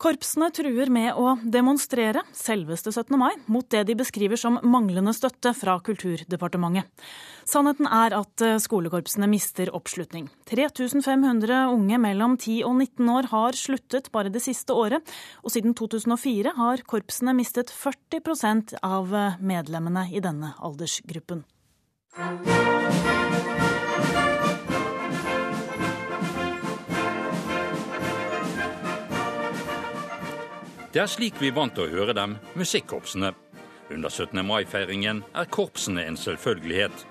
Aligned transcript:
Korpsene 0.00 0.46
truer 0.56 0.88
med 0.88 1.12
å 1.20 1.34
demonstrere 1.44 2.22
selveste 2.32 2.88
17. 2.88 3.18
mai 3.20 3.34
mot 3.52 3.66
det 3.68 3.82
de 3.90 3.96
beskriver 4.00 4.40
som 4.40 4.56
manglende 4.64 5.12
støtte 5.12 5.52
fra 5.52 5.74
Kulturdepartementet. 5.84 6.88
Sannheten 7.44 7.84
er 7.84 8.16
at 8.16 8.44
eh, 8.46 8.56
skolekorpsene 8.64 9.28
mister 9.28 9.68
oppslutning. 9.76 10.30
3500 10.48 11.66
unge 11.74 12.00
mellom 12.00 12.38
10 12.40 12.64
og 12.70 12.80
19 12.80 13.12
år 13.12 13.28
har 13.34 13.60
sluttet 13.60 14.08
bare 14.14 14.32
det 14.32 14.40
siste 14.46 14.72
året, 14.72 15.04
og 15.44 15.52
siden 15.52 15.76
2004 15.76 16.56
har 16.56 16.86
korpsene 16.88 17.36
mistet 17.36 17.68
40 17.68 18.80
av 18.80 19.12
eh, 19.12 19.40
medlemmene 19.52 20.08
i 20.16 20.24
denne 20.24 20.54
aldersgruppen. 20.64 21.44
Det 30.90 30.98
er 30.98 31.06
slik 31.06 31.36
vi 31.38 31.52
vant 31.54 31.76
til 31.76 31.84
å 31.86 31.92
høre 31.92 32.14
dem, 32.18 32.32
musikkorpsene. 32.58 33.28
Under 33.94 34.10
17. 34.10 34.40
mai-feiringen 34.42 35.20
er 35.38 35.46
korpsene 35.46 36.02
en 36.02 36.16
selvfølgelighet. 36.18 37.04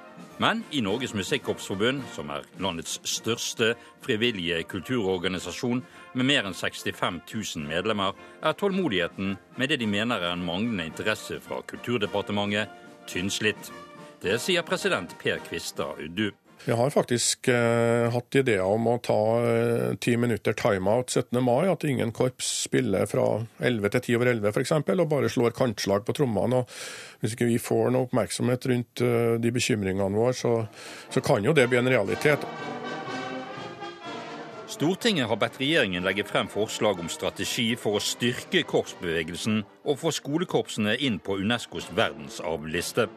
Men 0.44 0.66
i 0.76 0.82
Norges 0.84 1.14
Musikkorpsforbund, 1.16 2.02
som 2.12 2.28
er 2.36 2.44
landets 2.60 2.98
største 3.08 3.70
frivillige 4.04 4.66
kulturorganisasjon 4.68 5.80
med 6.20 6.28
mer 6.28 6.50
enn 6.50 6.60
65 6.60 7.22
000 7.32 7.72
medlemmer, 7.72 8.20
er 8.44 8.60
tålmodigheten 8.60 9.38
med 9.56 9.72
det 9.72 9.80
de 9.80 9.88
mener 9.88 10.28
er 10.28 10.36
en 10.36 10.44
manglende 10.44 10.90
interesse 10.92 11.40
fra 11.40 11.62
Kulturdepartementet, 11.72 12.68
tynnslitt. 13.08 13.72
Det 14.20 14.36
sier 14.44 14.68
president 14.68 15.16
Per 15.24 15.40
Kvistad 15.48 16.04
Uddu. 16.04 16.34
Jeg 16.68 16.76
har 16.76 16.90
faktisk 16.92 17.48
eh, 17.48 18.10
hatt 18.12 18.36
ideer 18.36 18.66
om 18.68 18.88
å 18.92 18.98
ta 19.04 19.20
eh, 19.48 19.94
ti 20.04 20.18
minutter 20.20 20.56
timeout 20.60 21.14
17. 21.14 21.40
mai. 21.44 21.70
At 21.72 21.86
ingen 21.88 22.12
korps 22.16 22.50
spiller 22.66 23.08
fra 23.08 23.46
11 23.64 23.94
til 23.96 24.04
10 24.04 24.18
over 24.20 24.32
11 24.34 24.52
f.eks., 24.52 24.74
og 24.76 25.06
bare 25.12 25.32
slår 25.32 25.56
kantslag 25.56 26.04
på 26.08 26.18
trommene. 26.20 26.66
Hvis 27.22 27.38
ikke 27.38 27.48
vi 27.48 27.62
får 27.64 27.94
noe 27.96 28.10
oppmerksomhet 28.10 28.68
rundt 28.74 29.06
eh, 29.06 29.38
de 29.40 29.54
bekymringene 29.56 30.20
våre, 30.20 30.36
så, 30.36 30.58
så 31.08 31.24
kan 31.24 31.48
jo 31.48 31.56
det 31.56 31.70
bli 31.72 31.80
en 31.80 31.92
realitet. 31.92 32.44
Stortinget 34.70 35.32
har 35.32 35.40
bedt 35.40 35.58
regjeringen 35.64 36.04
legge 36.06 36.28
frem 36.28 36.52
forslag 36.52 37.00
om 37.02 37.08
strategi 37.10 37.72
for 37.80 37.98
å 37.98 38.04
styrke 38.04 38.62
korpsbevegelsen 38.68 39.64
og 39.88 39.98
få 40.04 40.12
skolekorpsene 40.14 40.94
inn 41.08 41.18
på 41.24 41.40
Unescos 41.40 41.88
verdensarvliste 41.98 43.08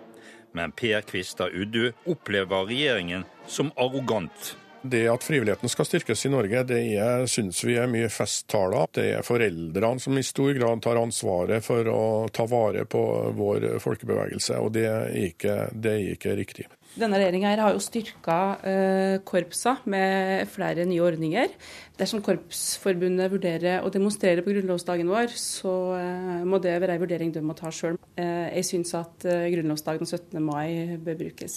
men 0.53 0.73
Per 0.73 1.01
Kvistad 1.09 1.55
Uddu 1.55 1.93
opplever 2.05 2.67
regjeringen 2.69 3.25
som 3.47 3.73
arrogant. 3.77 4.57
Det 4.83 5.05
at 5.07 5.25
frivilligheten 5.25 5.71
skal 5.71 5.87
styrkes 5.87 6.27
i 6.27 6.31
Norge, 6.33 6.65
det 6.67 6.81
er, 6.99 7.27
synes 7.31 7.61
vi 7.63 7.77
er 7.79 7.91
mye 7.91 8.09
festtaler. 8.11 8.89
Det 8.91 9.05
er 9.15 9.27
foreldrene 9.27 10.03
som 10.03 10.19
i 10.19 10.25
stor 10.27 10.51
grad 10.59 10.83
tar 10.83 10.99
ansvaret 10.99 11.63
for 11.63 11.87
å 11.87 12.03
ta 12.35 12.49
vare 12.51 12.83
på 12.91 13.03
vår 13.39 13.69
folkebevegelse, 13.83 14.59
og 14.59 14.73
det 14.75 14.89
er 14.91 15.15
ikke, 15.29 15.57
det 15.73 15.93
er 15.93 16.17
ikke 16.17 16.35
riktig. 16.41 16.67
Denne 16.93 17.17
regjeringa 17.17 17.55
har 17.57 17.73
jo 17.73 17.81
styrka 17.81 18.39
eh, 18.69 19.15
korpsa 19.25 19.79
med 19.89 20.45
flere 20.53 20.85
nye 20.85 21.01
ordninger. 21.01 21.55
Dersom 21.97 22.21
Korpsforbundet 22.25 23.33
vurderer 23.33 23.87
å 23.87 23.93
demonstrere 23.93 24.45
på 24.45 24.53
grunnlovsdagen 24.53 25.09
vår, 25.09 25.33
så 25.33 25.73
eh, 25.97 26.43
må 26.45 26.61
det 26.61 26.75
være 26.83 26.99
en 26.99 27.03
vurdering 27.05 27.33
de 27.33 27.45
må 27.45 27.57
ta 27.57 27.73
sjøl. 27.73 27.97
Eh, 28.21 28.53
jeg 28.59 28.69
syns 28.69 28.93
at 28.99 29.25
grunnlovsdagen 29.25 30.05
17. 30.05 30.37
mai 30.45 30.99
bør 31.01 31.17
brukes 31.25 31.57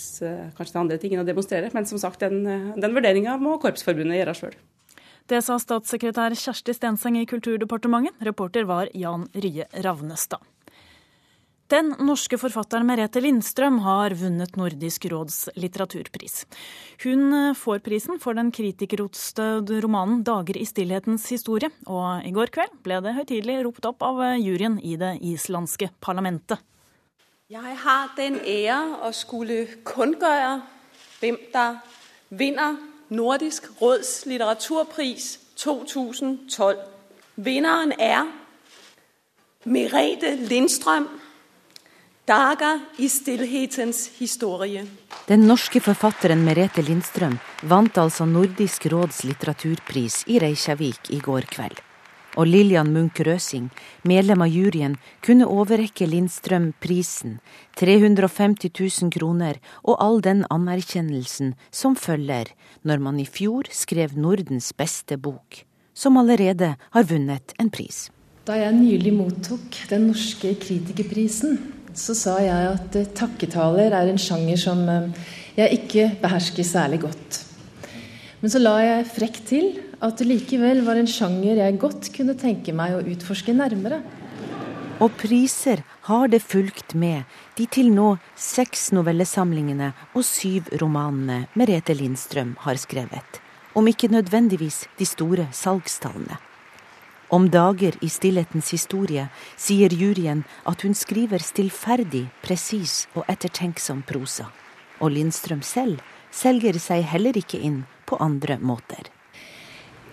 kanskje 0.55 0.71
til 0.71 0.83
andre 0.85 1.01
ting 1.01 1.17
enn 1.17 1.25
å 1.25 1.27
demonstrere, 1.27 1.73
men 1.75 1.89
som 1.89 1.99
sagt, 1.99 2.23
den, 2.23 2.71
den 2.79 2.95
vurderinga 2.95 3.35
må 3.41 3.59
Korpsforbundet 3.59 4.21
gjøre 4.21 4.39
sjøl. 4.39 4.59
Det 5.27 5.41
sa 5.41 5.57
statssekretær 5.59 6.35
Kjersti 6.37 6.75
Stenseng 6.77 7.17
i 7.19 7.27
Kulturdepartementet. 7.27 8.21
Reporter 8.23 8.67
var 8.69 8.91
Jan 8.93 9.25
Rye 9.35 9.67
Ravnestad. 9.83 10.54
Den 11.75 11.89
norske 12.07 12.37
forfatteren 12.39 12.85
Merete 12.87 13.19
Lindstrøm 13.19 13.81
har 13.83 14.13
vunnet 14.15 14.53
Nordisk 14.55 15.09
råds 15.11 15.49
litteraturpris. 15.59 16.45
Hun 17.03 17.33
får 17.59 17.81
prisen 17.83 18.21
for 18.23 18.37
den 18.37 18.47
kritikerrotste 18.55 19.59
romanen 19.83 20.21
'Dager 20.23 20.55
i 20.55 20.63
stillhetens 20.63 21.25
historie', 21.33 21.73
og 21.87 22.23
i 22.23 22.31
går 22.31 22.53
kveld 22.55 22.77
ble 22.85 23.01
det 23.03 23.15
høytidelig 23.17 23.57
ropt 23.65 23.89
opp 23.89 24.05
av 24.07 24.21
juryen 24.39 24.77
i 24.79 24.95
det 24.95 25.17
islandske 25.19 25.89
parlamentet. 25.99 26.63
Jeg 27.49 27.75
har 27.83 28.13
den 28.15 28.39
ære 28.39 28.79
å 29.03 29.11
skulle 29.11 29.67
kunngjøre 29.83 30.61
hvem 31.19 31.41
der 31.51 31.83
vinner 32.29 32.79
Nordisk 33.09 33.67
råds 33.81 34.23
litteraturpris 34.25 35.27
2012. 35.59 36.79
Vinneren 37.35 37.91
er 37.99 38.31
Merete 39.65 40.37
Lindstrøm 40.39 41.09
Dager 41.09 41.11
i 41.11 41.11
stillhetens 41.11 41.11
historie. 41.11 41.21
Den 45.29 45.43
norske 45.45 45.77
forfatteren 45.77 46.39
Merete 46.41 46.81
Lindstrøm 46.81 47.35
vant 47.69 47.99
altså 48.01 48.25
Nordisk 48.25 48.87
råds 48.89 49.19
litteraturpris 49.29 50.23
i 50.33 50.39
Reykjavik 50.41 51.11
i 51.13 51.19
går 51.21 51.45
kveld. 51.53 51.77
Og 52.35 52.49
Lillian 52.49 52.89
Munch 52.95 53.21
Røsing, 53.21 53.67
medlem 54.09 54.41
av 54.41 54.49
juryen, 54.49 54.95
kunne 55.21 55.45
overrekke 55.45 56.07
Lindstrøm 56.09 56.71
prisen, 56.81 57.37
350 57.77 58.73
000 58.73 59.13
kroner 59.13 59.61
og 59.83 60.01
all 60.01 60.17
den 60.25 60.41
anerkjennelsen 60.49 61.53
som 61.69 61.93
følger 61.93 62.49
når 62.81 63.05
man 63.05 63.21
i 63.21 63.29
fjor 63.29 63.69
skrev 63.69 64.17
Nordens 64.17 64.73
beste 64.73 65.21
bok, 65.21 65.61
som 65.93 66.17
allerede 66.17 66.73
har 66.89 67.05
vunnet 67.05 67.53
en 67.61 67.69
pris. 67.69 68.09
Da 68.49 68.57
jeg 68.57 68.73
nylig 68.81 69.13
mottok 69.13 69.77
den 69.93 70.09
norske 70.09 70.57
kritikerprisen, 70.57 71.74
så 71.95 72.15
sa 72.17 72.35
jeg 72.43 72.71
at 72.73 72.97
eh, 72.99 73.09
takketaler 73.15 73.95
er 73.95 74.11
en 74.11 74.19
sjanger 74.19 74.59
som 74.59 74.83
eh, 74.91 75.25
jeg 75.55 75.79
ikke 75.79 76.07
behersker 76.21 76.67
særlig 76.67 77.01
godt. 77.05 77.41
Men 78.41 78.51
så 78.51 78.59
la 78.59 78.75
jeg 78.83 79.07
frekt 79.15 79.47
til 79.49 79.71
at 80.03 80.19
det 80.19 80.27
likevel 80.27 80.83
var 80.85 80.99
en 80.99 81.09
sjanger 81.09 81.61
jeg 81.63 81.79
godt 81.81 82.11
kunne 82.15 82.35
tenke 82.37 82.75
meg 82.75 82.97
å 82.97 83.03
utforske 83.15 83.55
nærmere. 83.55 84.01
Og 85.03 85.11
priser 85.19 85.81
har 86.07 86.29
det 86.31 86.39
fulgt 86.43 86.93
med 86.95 87.25
de 87.57 87.65
til 87.71 87.89
nå 87.91 88.13
seks 88.39 88.91
novellesamlingene 88.95 89.91
og 90.13 90.23
syv 90.27 90.69
romanene 90.79 91.45
Merete 91.55 91.95
Lindstrøm 91.95 92.55
har 92.63 92.79
skrevet. 92.79 93.41
Om 93.75 93.89
ikke 93.91 94.11
nødvendigvis 94.11 94.85
de 94.99 95.07
store 95.07 95.49
salgstallene. 95.51 96.39
Om 97.35 97.49
dager 97.51 97.97
i 97.99 98.07
stillhetens 98.07 98.69
historie 98.71 99.25
sier 99.59 99.91
juryen 99.91 100.45
at 100.71 100.85
hun 100.85 100.93
skriver 100.95 101.41
stillferdig, 101.43 102.21
presis 102.39 103.09
og 103.11 103.25
ettertenksom 103.27 104.05
prosa. 104.07 104.45
Og 105.03 105.11
Lindstrøm 105.11 105.59
selv 105.59 105.99
selger 106.31 106.79
seg 106.79 107.03
heller 107.11 107.35
ikke 107.35 107.59
inn 107.59 107.81
på 108.07 108.15
andre 108.23 108.55
måter. 108.63 109.09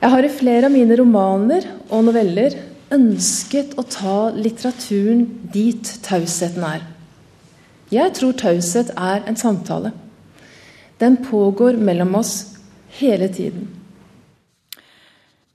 Jeg 0.03 0.11
har 0.11 0.27
i 0.27 0.33
flere 0.35 0.67
av 0.67 0.75
mine 0.75 0.97
romaner 0.99 1.69
og 1.93 2.09
noveller 2.09 2.57
ønsket 2.91 3.77
å 3.79 3.85
ta 3.87 4.17
litteraturen 4.35 5.23
dit 5.55 5.93
tausheten 6.03 6.67
er. 6.67 6.83
Jeg 7.95 8.17
tror 8.19 8.35
taushet 8.43 8.91
er 8.97 9.23
en 9.31 9.39
samtale. 9.39 9.95
Den 10.99 11.21
pågår 11.23 11.79
mellom 11.79 12.19
oss 12.19 12.35
hele 12.99 13.31
tiden. 13.31 13.71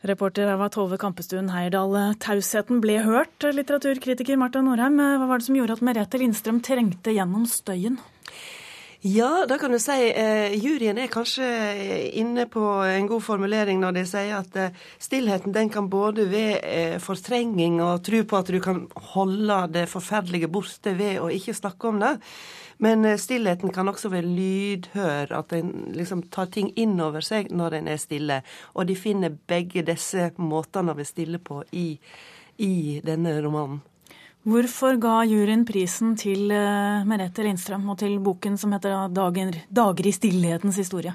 Reporter 0.08 0.50
var 0.60 0.72
Tove 0.74 0.98
Kampestuen 1.02 1.50
Heierdal. 1.52 1.96
Tausheten 2.24 2.80
ble 2.84 3.02
hørt, 3.04 3.44
litteraturkritiker 3.44 4.40
Marta 4.40 4.62
Norheim. 4.64 4.96
Hva 4.98 5.28
var 5.30 5.42
det 5.42 5.48
som 5.50 5.58
gjorde 5.58 5.78
at 5.78 5.84
Merete 5.86 6.22
Lindstrøm 6.22 6.62
trengte 6.66 7.16
gjennom 7.16 7.44
støyen? 7.50 8.00
Ja, 9.06 9.46
da 9.46 9.60
kan 9.62 9.72
du 9.72 9.78
si 9.80 9.94
eh, 10.10 10.56
juryen 10.58 10.98
er 10.98 11.10
kanskje 11.12 11.46
inne 12.18 12.48
på 12.50 12.64
en 12.82 13.06
god 13.08 13.22
formulering 13.22 13.78
når 13.84 13.94
de 14.00 14.04
sier 14.10 14.40
at 14.40 14.58
eh, 14.58 14.80
stillheten 15.00 15.54
den 15.54 15.70
kan 15.70 15.86
både 15.92 16.26
ved 16.32 16.64
eh, 16.66 16.96
fortrenging 17.00 17.78
og 17.86 18.02
tro 18.08 18.24
på 18.26 18.40
at 18.40 18.50
du 18.50 18.58
kan 18.64 18.88
holde 19.14 19.60
det 19.76 19.86
forferdelige 19.92 20.50
borte 20.50 20.96
ved 20.98 21.22
å 21.22 21.30
ikke 21.30 21.54
snakke 21.56 21.92
om 21.92 22.02
det. 22.02 22.16
Men 22.78 23.06
eh, 23.06 23.18
stillheten 23.18 23.74
kan 23.74 23.90
også 23.90 24.12
være 24.14 24.30
lydhør, 24.30 25.34
at 25.40 25.54
en 25.58 25.74
liksom 25.98 26.24
tar 26.34 26.52
ting 26.54 26.72
inn 26.78 27.00
over 27.02 27.26
seg 27.26 27.52
når 27.52 27.80
en 27.80 27.92
er 27.94 28.02
stille. 28.02 28.42
Og 28.74 28.88
de 28.90 28.96
finner 28.96 29.38
begge 29.50 29.86
disse 29.88 30.32
måtene 30.38 30.94
å 30.94 31.00
være 31.00 31.10
stille 31.10 31.42
på 31.42 31.64
i, 31.72 31.90
i 32.62 33.00
denne 33.06 33.38
romanen. 33.42 33.82
Hvorfor 34.48 34.96
ga 34.96 35.26
juryen 35.28 35.66
prisen 35.68 36.14
til 36.16 36.48
uh, 36.56 37.04
Merete 37.04 37.44
Lindstrøm 37.44 37.90
og 37.92 37.98
til 38.00 38.14
boken 38.24 38.54
som 38.56 38.72
heter 38.72 39.10
'Dager, 39.12 39.58
Dager 39.68 40.08
i 40.08 40.14
stillhetens 40.16 40.78
historie'? 40.80 41.12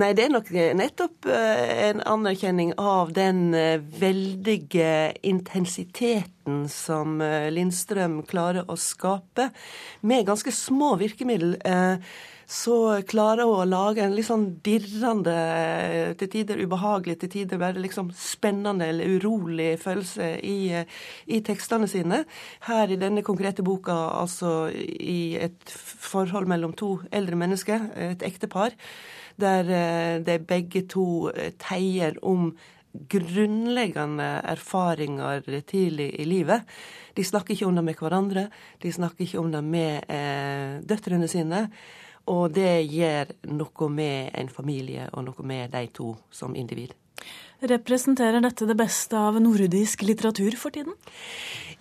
Nei, 0.00 0.14
det 0.16 0.24
er 0.24 0.32
nok 0.32 0.48
nettopp 0.72 1.28
uh, 1.28 1.90
en 1.90 2.00
anerkjenning 2.00 2.72
av 2.80 3.12
den 3.12 3.52
veldige 4.00 5.12
intensiteten 5.20 6.64
som 6.72 7.20
eh, 7.20 7.50
Lindstrøm 7.52 8.22
klarer 8.28 8.64
å 8.68 8.76
skape, 8.80 9.50
med 10.00 10.24
ganske 10.24 10.52
små 10.52 10.94
virkemiddel. 11.00 11.58
Eh, 12.44 12.50
så 12.50 13.02
klarer 13.08 13.44
hun 13.44 13.62
å 13.62 13.68
lage 13.68 14.02
en 14.04 14.14
litt 14.14 14.28
sånn 14.28 14.60
dirrende, 14.64 15.34
til 16.18 16.28
tider 16.28 16.60
ubehagelig, 16.62 17.18
til 17.20 17.30
tider 17.30 17.58
bare 17.58 17.80
liksom 17.80 18.12
spennende 18.16 18.88
eller 18.88 19.16
urolig 19.18 19.78
følelse 19.80 20.40
i, 20.42 20.84
i, 21.26 21.40
tekstene 21.40 21.88
sine. 21.88 22.24
Her 22.68 22.90
i 22.90 23.00
denne 23.00 23.22
konkrete 23.22 23.62
boka, 23.62 23.94
altså 24.20 24.68
i 24.70 25.36
et 25.40 25.70
forhold 25.70 26.48
mellom 26.50 26.74
to 26.76 26.98
eldre 27.12 27.36
mennesker, 27.36 27.90
et 28.12 28.22
ektepar, 28.22 28.76
der 29.40 29.70
eh, 29.70 30.20
de 30.24 30.38
begge 30.38 30.86
to 30.88 31.30
eh, 31.34 31.52
teier 31.58 32.18
om 32.22 32.52
grunnleggende 32.94 34.28
erfaringer 34.46 35.42
tidlig 35.66 36.12
i 36.22 36.26
livet. 36.28 36.62
De 37.16 37.24
snakker 37.26 37.54
ikke 37.54 37.66
om 37.66 37.74
det 37.74 37.84
med 37.84 37.98
hverandre, 37.98 38.48
de 38.82 38.92
snakker 38.92 39.26
ikke 39.26 39.42
om 39.42 39.50
det 39.50 39.64
med 39.66 40.06
eh, 40.06 40.78
døtrene 40.86 41.28
sine. 41.30 41.68
Og 42.32 42.52
det 42.56 42.84
gjør 42.88 43.34
noe 43.52 43.88
med 43.92 44.30
en 44.34 44.48
familie 44.48 45.08
og 45.12 45.26
noe 45.26 45.46
med 45.46 45.74
de 45.74 45.86
to 45.92 46.14
som 46.32 46.56
individ. 46.56 46.94
Representerer 47.64 48.42
dette 48.44 48.66
det 48.68 48.76
beste 48.76 49.16
av 49.16 49.36
nordisk 49.40 50.02
litteratur 50.04 50.56
for 50.60 50.74
tiden? 50.74 50.96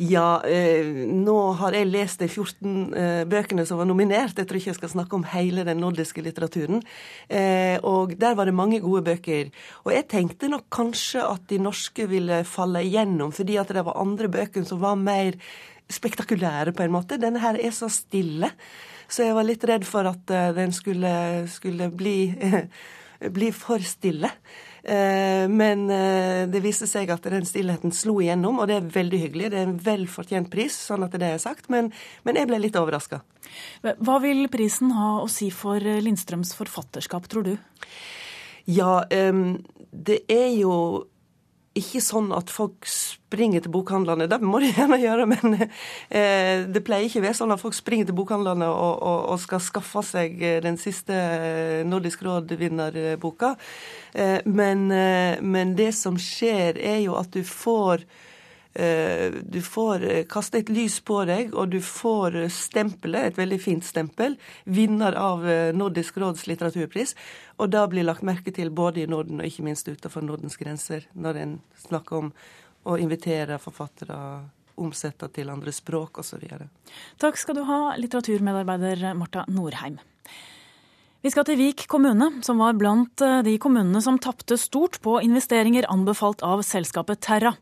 Ja, 0.01 0.41
eh, 0.47 0.85
nå 1.11 1.35
har 1.59 1.75
jeg 1.75 1.89
lest 1.89 2.21
de 2.23 2.29
14 2.29 2.93
eh, 2.97 3.23
bøkene 3.29 3.65
som 3.67 3.81
var 3.81 3.89
nominert. 3.89 4.37
Jeg 4.37 4.47
tror 4.47 4.59
ikke 4.59 4.71
jeg 4.71 4.79
skal 4.79 4.93
snakke 4.93 5.17
om 5.17 5.25
hele 5.33 5.65
den 5.67 5.81
nordiske 5.83 6.23
litteraturen. 6.23 6.81
Eh, 7.27 7.75
og 7.83 8.15
der 8.19 8.37
var 8.39 8.49
det 8.49 8.55
mange 8.57 8.79
gode 8.83 9.03
bøker. 9.09 9.51
Og 9.83 9.91
jeg 9.93 10.07
tenkte 10.13 10.49
nok 10.49 10.69
kanskje 10.73 11.25
at 11.27 11.45
de 11.51 11.59
norske 11.61 12.07
ville 12.09 12.41
falle 12.47 12.85
igjennom, 12.87 13.35
fordi 13.35 13.59
at 13.61 13.75
det 13.75 13.85
var 13.85 14.01
andre 14.01 14.31
bøker 14.31 14.65
som 14.69 14.81
var 14.81 14.97
mer 14.97 15.37
spektakulære, 15.91 16.73
på 16.73 16.87
en 16.87 16.95
måte. 16.95 17.19
Denne 17.21 17.43
her 17.43 17.59
er 17.59 17.75
så 17.75 17.91
stille. 17.91 18.49
Så 19.07 19.27
jeg 19.27 19.37
var 19.37 19.47
litt 19.47 19.63
redd 19.67 19.85
for 19.87 20.07
at 20.09 20.33
uh, 20.33 20.51
den 20.55 20.73
skulle, 20.75 21.13
skulle 21.51 21.89
bli, 21.93 22.17
bli, 23.37 23.51
for 23.55 23.83
stille. 23.85 24.31
Uh, 24.83 25.45
men 25.51 25.85
uh, 25.91 26.43
det 26.51 26.63
viste 26.63 26.89
seg 26.89 27.11
at 27.13 27.27
den 27.31 27.47
stillheten 27.47 27.93
slo 27.95 28.17
igjennom, 28.23 28.59
og 28.59 28.71
det 28.71 28.79
er 28.79 28.89
veldig 28.97 29.21
hyggelig. 29.25 29.51
Det 29.53 29.61
er 29.61 29.69
en 29.69 29.79
velfortjent 29.85 30.51
pris, 30.53 30.77
sånn 30.89 31.05
at 31.07 31.15
det 31.19 31.29
er 31.35 31.43
sagt, 31.43 31.69
men, 31.73 31.91
men 32.27 32.39
jeg 32.39 32.49
ble 32.51 32.61
litt 32.63 32.79
overraska. 32.79 33.21
Hva 33.83 34.19
vil 34.23 34.47
prisen 34.51 34.93
ha 34.97 35.15
å 35.21 35.29
si 35.31 35.51
for 35.53 35.79
Lindstrøms 35.79 36.55
forfatterskap, 36.57 37.29
tror 37.31 37.47
du? 37.51 37.55
Ja, 38.65 39.03
det 39.09 40.21
er 40.31 40.47
jo 40.55 40.73
ikke 41.77 42.01
sånn 42.05 42.29
at 42.35 42.51
folk 42.53 42.85
springer 42.89 43.63
til 43.63 43.73
bokhandlene. 43.73 44.27
Det 44.29 44.39
må 44.45 44.59
de 44.61 44.69
gjerne 44.75 44.99
gjøre, 45.01 45.25
men 45.29 45.57
eh, 45.57 46.65
det 46.69 46.83
pleier 46.85 47.07
ikke 47.07 47.23
å 47.23 47.25
være 47.25 47.39
sånn 47.39 47.53
at 47.55 47.61
folk 47.61 47.77
springer 47.77 48.09
til 48.09 48.17
bokhandlene 48.17 48.67
og, 48.69 48.93
og, 49.01 49.19
og 49.33 49.41
skal 49.41 49.63
skaffe 49.63 50.03
seg 50.05 50.37
eh, 50.43 50.59
den 50.63 50.77
siste 50.81 51.17
eh, 51.17 51.79
Nordisk 51.87 52.21
råd-vinnerboka. 52.27 53.55
Eh, 54.13 54.39
men, 54.45 54.85
eh, 54.93 55.41
men, 55.41 55.73
det 55.77 55.91
som 55.97 56.19
skjer, 56.21 56.77
er 56.77 57.01
jo 57.07 57.17
at 57.17 57.33
du 57.33 57.41
får 57.47 58.05
du 59.45 59.61
får 59.61 60.03
eh, 60.03 60.23
kaste 60.29 60.63
et 60.63 60.69
lys 60.73 60.99
på 61.05 61.19
deg, 61.29 61.53
og 61.53 61.69
du 61.73 61.79
får 61.83 62.39
stempelet, 62.53 63.27
et 63.29 63.37
veldig 63.37 63.59
fint 63.61 63.85
stempel, 63.85 64.37
vinner 64.65 65.13
av 65.19 65.45
eh, 65.49 65.69
Nordisk 65.75 66.17
råds 66.17 66.47
litteraturpris. 66.49 67.13
Og 67.61 67.69
da 67.73 67.85
blir 67.89 68.07
lagt 68.07 68.25
merke 68.25 68.53
til 68.55 68.73
både 68.73 69.03
i 69.03 69.09
Norden 69.09 69.41
og 69.41 69.49
ikke 69.49 69.67
minst 69.67 69.89
utenfor 69.89 70.25
Nordens 70.25 70.57
grenser, 70.57 71.05
når 71.13 71.41
en 71.43 71.55
snakker 71.85 72.23
om 72.23 72.33
å 72.89 72.97
invitere 72.99 73.61
forfattere 73.61 74.17
omsette 74.81 75.29
til 75.29 75.51
andre 75.53 75.71
språk 75.71 76.23
osv. 76.23 76.47
Takk 77.21 77.37
skal 77.37 77.59
du 77.59 77.61
ha, 77.69 77.81
litteraturmedarbeider 78.01 79.13
Marta 79.13 79.45
Norheim. 79.53 80.01
Vi 81.23 81.31
skal 81.31 81.45
til 81.47 81.55
Vik 81.55 81.85
kommune, 81.87 82.25
som 82.43 82.59
var 82.59 82.73
blant 82.75 83.21
eh, 83.23 83.37
de 83.47 83.53
kommunene 83.61 84.01
som 84.03 84.17
tapte 84.19 84.57
stort 84.59 84.97
på 84.99 85.13
investeringer 85.23 85.85
anbefalt 85.87 86.41
av 86.43 86.59
selskapet 86.67 87.21
Terra. 87.23 87.53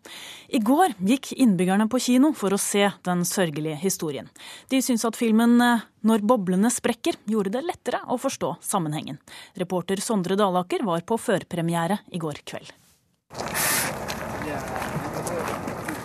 I 0.50 0.58
går 0.66 0.96
gikk 0.98 1.30
innbyggerne 1.36 1.86
på 1.86 2.02
kino 2.02 2.31
for 2.34 2.56
å 2.56 2.58
se 2.58 2.88
den 3.06 3.22
sørgelige 3.22 3.78
historien. 3.84 4.31
De 4.74 4.81
syns 4.81 5.06
at 5.06 5.19
filmen 5.19 5.62
eh, 5.62 5.86
'Når 6.02 6.25
boblene 6.25 6.74
sprekker' 6.74 7.22
gjorde 7.30 7.54
det 7.54 7.62
lettere 7.68 8.02
å 8.10 8.18
forstå 8.18 8.56
sammenhengen. 8.66 9.22
Reporter 9.54 10.02
Sondre 10.02 10.34
Dalaker 10.34 10.81
var 10.81 11.06
på 11.06 11.22
førpremiere 11.22 12.00
i 12.10 12.18
går 12.18 12.42
kveld. 12.42 12.74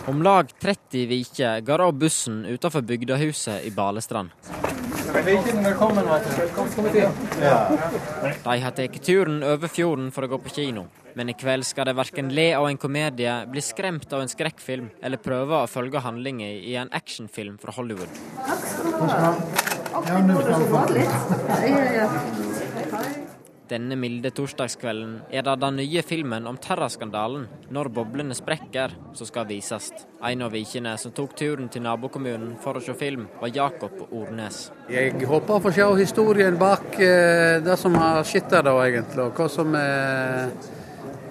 Om 0.05 0.21
lag 0.21 0.53
30 0.61 1.09
viker 1.09 1.65
går 1.65 1.89
av 1.89 1.97
bussen 1.97 2.45
utenfor 2.45 2.85
bygdehuset 2.85 3.65
i 3.65 3.73
Balestrand. 3.73 4.29
De 8.43 8.55
har 8.61 8.71
tatt 8.71 8.97
turen 9.05 9.43
over 9.43 9.67
fjorden 9.71 10.11
for 10.11 10.27
å 10.27 10.31
gå 10.31 10.37
på 10.43 10.53
kino, 10.59 10.83
men 11.15 11.31
i 11.31 11.35
kveld 11.37 11.65
skal 11.67 11.85
de 11.89 11.93
verken 11.97 12.33
le 12.35 12.47
av 12.57 12.67
en 12.69 12.79
komedie, 12.81 13.33
bli 13.51 13.61
skremt 13.63 14.13
av 14.13 14.21
en 14.23 14.31
skrekkfilm 14.31 14.89
eller 15.01 15.17
prøve 15.23 15.63
å 15.63 15.69
følge 15.71 16.03
handlingen 16.05 16.47
i 16.47 16.75
en 16.79 16.91
actionfilm 16.95 17.57
fra 17.61 17.71
Hollywood. 17.77 18.11
Takk 18.43 18.61
skal 18.73 18.83
du 18.91 18.97
ha. 19.07 19.31
Ja, 19.93 19.99
skal 20.03 20.21
du 20.27 20.33
få 20.73 20.81
litt. 20.93 22.36
Denne 23.67 23.97
milde 23.99 24.29
torsdagskvelden 24.31 25.15
er 25.27 25.43
det 25.43 25.57
den 25.59 25.75
nye 25.81 26.01
filmen 26.05 26.45
om 26.47 26.55
terraskandalen 26.57 27.47
'Når 27.69 27.89
boblene 27.91 28.35
sprekker' 28.35 28.93
som 29.13 29.27
skal 29.27 29.45
vises. 29.45 29.91
En 30.23 30.41
av 30.41 30.51
vikene 30.51 30.97
som 30.97 31.11
tok 31.11 31.35
turen 31.35 31.67
til 31.69 31.81
nabokommunen 31.81 32.55
for 32.63 32.73
å 32.73 32.81
se 32.81 32.93
film, 32.93 33.27
var 33.41 33.49
Jakob 33.49 34.07
Ornes. 34.11 34.71
Jeg 34.89 35.19
håper 35.19 35.53
å 35.55 35.59
få 35.59 35.73
se 35.73 35.87
historien 35.99 36.57
bak 36.57 36.99
eh, 36.99 37.59
det 37.59 37.77
som 37.77 37.93
har 37.95 38.23
skjedd 38.23 38.49
der, 38.49 38.63
da, 38.63 38.75
egentlig. 38.85 39.23
Og 39.25 39.33
hva 39.35 39.49
som 39.49 39.75
er 39.75 40.49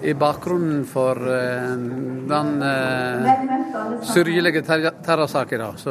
i 0.03 0.13
bakgrunnen 0.13 0.85
for 0.85 1.17
eh, 1.17 1.73
den 2.29 2.63
eh, 2.63 4.03
sørgelige 4.03 4.63
terrorsaken. 4.63 5.79
Så 5.79 5.91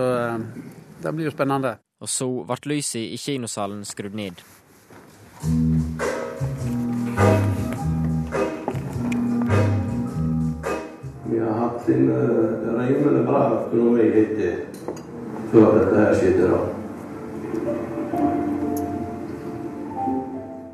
det 1.01 1.15
blir 1.15 1.25
jo 1.25 1.33
spennende. 1.33 1.79
Og 2.01 2.09
så 2.09 2.27
ble 2.45 2.75
lyset 2.75 3.01
i 3.01 3.17
kinosalen 3.17 3.81
skrudd 3.85 4.13
ned. 4.13 4.45
En 11.87 12.09
uh, 12.09 12.79
rimelig 12.79 13.25
bra 13.27 13.41
økonomi 13.59 14.07
hittil 14.15 14.55
før 15.51 15.75
dette 15.77 15.99
her 15.99 16.15
skjedde. 16.17 16.47
da. 16.49 16.59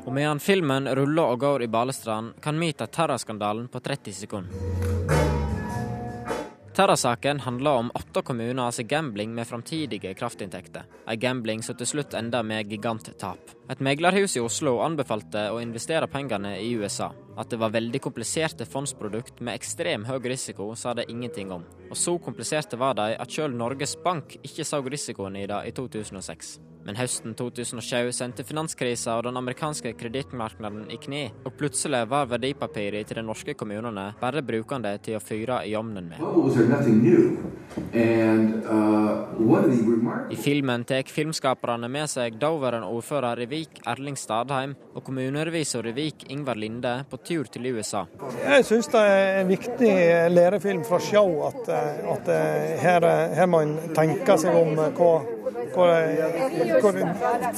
Og 0.06 0.14
medan 0.16 0.40
filmen 0.40 0.88
ruller 0.96 1.34
og 1.34 1.40
går 1.40 1.66
i 1.66 1.68
Balestrand, 1.72 2.34
kan 2.40 2.60
vi 2.60 2.72
ta 2.72 2.86
terrorskandalen 2.88 3.68
på 3.68 3.80
30 3.80 4.12
sekunder. 4.12 5.21
Terra-saken 6.74 7.40
handler 7.40 7.70
om 7.70 7.90
åtte 7.94 8.22
kommuner 8.22 8.70
sin 8.70 8.86
gambling 8.86 9.34
med 9.34 9.46
framtidige 9.46 10.14
kraftinntekter. 10.14 10.82
En 11.06 11.18
gambling 11.20 11.62
som 11.62 11.76
til 11.76 11.86
slutt 11.86 12.14
ender 12.16 12.42
med 12.42 12.70
giganttap. 12.72 13.52
Et 13.68 13.80
meglerhus 13.84 14.38
i 14.38 14.40
Oslo 14.40 14.78
anbefalte 14.80 15.50
å 15.52 15.60
investere 15.60 16.08
pengene 16.08 16.54
i 16.64 16.72
USA. 16.72 17.10
At 17.36 17.52
det 17.52 17.60
var 17.60 17.76
veldig 17.76 18.00
kompliserte 18.00 18.64
fondsprodukt 18.64 19.44
med 19.44 19.60
ekstrem 19.60 20.08
høy 20.08 20.24
risiko, 20.32 20.72
sa 20.74 20.94
det 20.96 21.10
ingenting 21.12 21.52
om. 21.52 21.68
Og 21.90 21.96
så 21.96 22.16
kompliserte 22.16 22.80
var 22.80 22.96
de 22.96 23.10
at 23.20 23.28
sjøl 23.28 23.52
Norges 23.52 23.98
Bank 24.00 24.38
ikke 24.40 24.64
så 24.64 24.80
risikoen 24.80 25.36
i 25.36 25.46
det 25.46 25.64
i 25.68 25.76
2006. 25.76 26.56
Men 26.86 26.98
høsten 26.98 27.36
2007 27.38 28.10
sendte 28.16 28.44
finanskrisa 28.46 29.14
og 29.18 29.28
den 29.28 29.38
amerikanske 29.38 29.92
kredittmarkedet 29.98 30.90
i 30.90 30.98
kne, 31.02 31.22
og 31.46 31.54
plutselig 31.58 32.02
var 32.10 32.30
verdipapiret 32.30 33.06
til 33.06 33.20
de 33.20 33.26
norske 33.26 33.54
kommunene 33.58 34.08
bare 34.20 34.42
brukende 34.46 34.96
til 35.04 35.18
å 35.18 35.22
fyre 35.22 35.60
i 35.68 35.76
ovnen 35.78 36.10
med. 36.10 36.18
Uh, 37.92 37.92
I 40.32 40.36
filmen 40.36 40.84
tar 40.88 41.08
filmskaperne 41.08 41.88
med 41.92 42.10
seg 42.10 42.36
daværende 42.40 42.90
ordfører 42.90 43.44
i 43.44 43.48
Vik, 43.48 43.80
Erling 43.88 44.18
Stadheim, 44.18 44.74
og 44.92 45.04
kommunerevisor 45.06 45.86
i 45.88 45.94
Vik, 45.96 46.26
Ingvar 46.34 46.58
Linde, 46.58 47.04
på 47.10 47.16
tur 47.24 47.48
til 47.52 47.70
USA. 47.72 48.04
Jeg 48.42 48.66
syns 48.68 48.90
det 48.92 49.04
er 49.12 49.40
en 49.40 49.52
viktig 49.52 49.92
lærefilm 50.34 50.82
fra 50.88 50.98
å 51.22 51.24
at, 51.48 51.70
at 52.16 52.32
her, 52.82 53.06
her 53.38 53.48
må 53.50 53.62
en 53.64 53.76
tenke 53.96 54.36
seg 54.40 54.52
om 54.58 54.74
hva 54.98 55.12
hvor, 55.74 55.90
hvor 56.80 56.98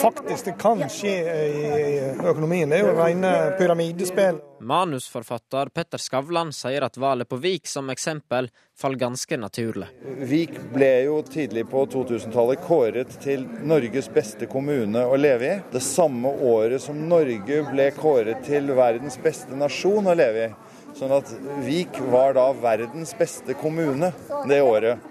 faktisk 0.00 0.50
det 0.50 0.56
kan 0.60 0.82
skje 0.90 1.14
i 1.44 1.94
økonomien. 2.24 2.70
Det 2.70 2.80
er 2.80 2.88
jo 2.88 2.96
rene 2.98 3.32
pyramidespill. 3.58 4.40
Manusforfatter 4.64 5.68
Petter 5.76 6.00
Skavlan 6.00 6.52
sier 6.56 6.86
at 6.86 6.96
valget 6.96 7.28
på 7.28 7.36
Vik 7.42 7.68
som 7.68 7.90
eksempel 7.92 8.48
faller 8.80 9.02
ganske 9.02 9.36
naturlig. 9.36 9.90
Vik 10.24 10.56
ble 10.72 10.90
jo 11.04 11.18
tidlig 11.28 11.66
på 11.68 11.84
2000-tallet 11.92 12.62
kåret 12.64 13.18
til 13.24 13.44
Norges 13.66 14.08
beste 14.14 14.48
kommune 14.50 15.04
å 15.04 15.18
leve 15.20 15.50
i. 15.50 15.58
Det 15.72 15.82
samme 15.84 16.32
året 16.48 16.82
som 16.82 17.02
Norge 17.10 17.60
ble 17.70 17.90
kåret 17.98 18.44
til 18.48 18.72
verdens 18.76 19.20
beste 19.20 19.58
nasjon 19.58 20.08
å 20.08 20.16
leve 20.16 20.48
i. 20.48 20.54
Sånn 20.94 21.12
at 21.12 21.30
Vik 21.66 21.98
var 22.12 22.36
da 22.38 22.46
verdens 22.54 23.12
beste 23.18 23.56
kommune 23.58 24.12
det 24.48 24.62
året. 24.62 25.10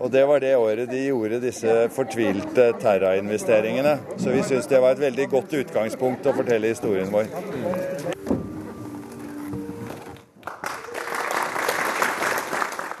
Og 0.00 0.10
det 0.10 0.24
var 0.26 0.40
det 0.40 0.56
året 0.56 0.90
de 0.90 1.04
gjorde 1.06 1.40
disse 1.42 1.76
fortvilte 1.94 2.72
Terra-investeringene. 2.80 3.98
Så 4.16 4.34
vi 4.34 4.42
syns 4.46 4.68
det 4.70 4.80
var 4.82 4.96
et 4.96 5.04
veldig 5.04 5.28
godt 5.36 5.54
utgangspunkt 5.60 6.26
å 6.26 6.34
fortelle 6.36 6.72
historien 6.72 7.12
vår. 7.14 7.30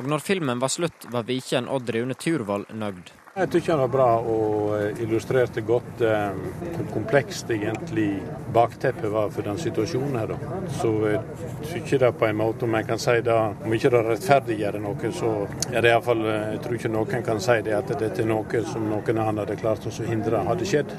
Og 0.04 0.08
når 0.12 0.20
filmen 0.20 0.60
var 0.60 0.68
slutt, 0.68 1.06
var 1.08 1.24
Viken 1.24 1.68
Odd 1.72 1.88
Rune 1.96 2.16
Turvoll 2.20 2.66
nøyd. 2.76 3.14
Jeg 3.34 3.48
syns 3.50 3.68
han 3.72 3.80
var 3.80 3.88
bra 3.90 4.08
og 4.30 4.76
eh, 4.76 5.00
illustrerte 5.02 5.64
godt 5.66 6.02
eh, 6.06 6.36
hvor 6.62 6.84
komplekst 6.92 7.48
egentlig 7.50 8.20
bakteppet 8.54 9.10
var 9.10 9.32
for 9.34 9.42
den 9.42 9.56
situasjonen 9.58 10.20
her. 10.20 10.34
Så 10.78 10.92
jeg 11.10 11.48
syns 11.66 11.96
det 12.04 12.10
på 12.20 12.28
en 12.28 12.36
måte 12.38 12.62
om 12.62 12.76
jeg 12.78 12.86
kan 12.86 13.00
si 13.02 13.16
det, 13.26 13.34
om 13.34 13.74
ikke 13.74 13.90
det 13.90 14.02
rettferdiggjør 14.06 14.78
noe, 14.84 15.10
så 15.18 15.30
er 15.72 15.82
det 15.82 15.90
iallfall 15.90 16.22
eh, 16.30 16.44
Jeg 16.52 16.60
tror 16.62 16.76
ikke 16.78 16.92
noen 16.94 17.24
kan 17.26 17.42
si 17.42 17.56
det 17.66 17.74
at 17.74 17.90
dette 17.90 18.22
er 18.22 18.28
noe 18.30 18.60
som 18.70 18.86
noen 18.92 19.18
annen 19.24 19.42
hadde 19.42 19.58
klart 19.58 19.88
å 19.90 19.94
hindre 20.06 20.44
hadde 20.46 20.68
skjedd. 20.70 20.94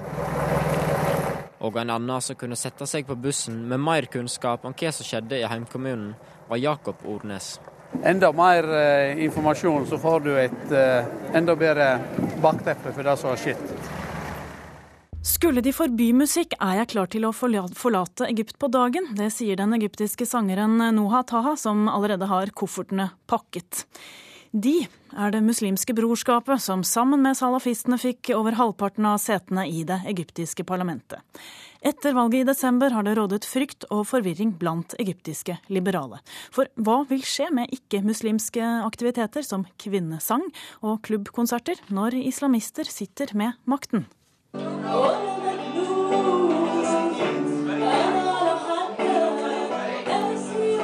Og 1.64 1.80
en 1.80 1.94
annen 1.96 2.20
som 2.20 2.36
kunne 2.36 2.60
sette 2.60 2.84
seg 2.84 3.08
på 3.08 3.16
bussen 3.16 3.64
med 3.72 3.80
mer 3.80 4.10
kunnskap 4.12 4.68
om 4.68 4.76
hva 4.76 4.92
som 4.92 5.08
skjedde 5.08 5.40
i 5.40 5.48
heimkommunen, 5.48 6.12
var 6.52 6.60
Jakob 6.60 7.00
Ornes 7.08 7.54
enda 8.04 8.32
mer 8.36 8.68
eh, 8.74 9.24
informasjon, 9.26 9.86
så 9.88 10.00
får 10.02 10.26
du 10.26 10.32
et 10.40 10.72
eh, 10.72 11.06
enda 11.38 11.56
bedre 11.56 12.00
bakteppe 12.44 12.92
for 12.92 13.04
det 13.06 13.16
som 13.22 13.32
har 13.32 13.42
skjedd. 13.42 13.64
Skulle 15.26 15.64
de 15.66 15.72
forby 15.74 16.12
musikk, 16.14 16.54
er 16.62 16.82
jeg 16.84 16.92
klar 16.92 17.10
til 17.10 17.26
å 17.26 17.34
forlate 17.34 18.28
Egypt 18.30 18.60
på 18.62 18.70
dagen. 18.70 19.08
Det 19.18 19.32
sier 19.34 19.58
den 19.58 19.74
egyptiske 19.74 20.28
sangeren 20.30 20.78
Noha 20.94 21.24
Taha, 21.26 21.56
som 21.58 21.88
allerede 21.90 22.30
har 22.30 22.54
koffertene 22.54 23.10
pakket. 23.26 23.88
De 24.56 24.86
er 25.18 25.34
det 25.34 25.42
muslimske 25.44 25.96
brorskapet 25.98 26.62
som 26.64 26.84
sammen 26.88 27.24
med 27.26 27.36
salafistene 27.36 27.98
fikk 28.00 28.30
over 28.38 28.56
halvparten 28.56 29.08
av 29.10 29.18
setene 29.20 29.66
i 29.68 29.82
det 29.88 29.98
egyptiske 30.14 30.64
parlamentet. 30.64 31.20
Etter 31.86 32.16
valget 32.18 32.40
i 32.42 32.46
desember 32.50 32.90
har 32.96 33.06
det 33.06 33.12
rådet 33.20 33.46
frykt 33.46 33.86
og 33.94 34.08
forvirring 34.10 34.56
blant 34.58 34.96
egyptiske 34.98 35.60
liberale. 35.70 36.18
For 36.50 36.66
hva 36.82 37.04
vil 37.12 37.22
skje 37.22 37.52
med 37.54 37.70
ikke-muslimske 37.76 38.66
aktiviteter 38.88 39.46
som 39.46 39.68
kvinnesang 39.78 40.48
og 40.82 41.04
klubbkonserter 41.06 41.84
når 41.94 42.18
islamister 42.24 42.90
sitter 42.90 43.36
med 43.38 43.54
makten? 43.70 44.08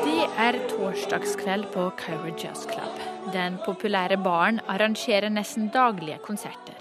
Det 0.06 0.30
er 0.46 0.62
torsdagskveld 0.70 1.72
på 1.74 1.90
Cairo 1.98 2.30
Jazz 2.38 2.70
Club. 2.70 3.02
Den 3.34 3.58
populære 3.66 4.22
baren 4.22 4.62
arrangerer 4.70 5.34
nesten 5.34 5.74
daglige 5.74 6.22
konserter. 6.22 6.78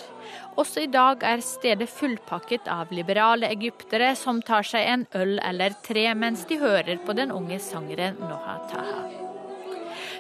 Også 0.58 0.82
i 0.82 0.90
dag 0.90 1.22
er 1.22 1.42
stedet 1.44 1.88
fullpakket 1.88 2.66
av 2.70 2.90
liberale 2.94 3.48
egyptere 3.54 4.14
som 4.18 4.40
tar 4.42 4.66
seg 4.66 4.88
en 4.92 5.04
øl 5.14 5.38
eller 5.38 5.76
tre 5.86 6.08
mens 6.18 6.42
de 6.50 6.58
hører 6.58 6.98
på 7.06 7.14
den 7.16 7.30
unge 7.34 7.60
sangeren 7.62 8.18
Noha 8.20 8.58
Taha. 8.72 9.04